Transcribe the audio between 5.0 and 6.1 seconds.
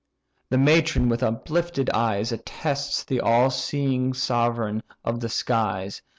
of the skies.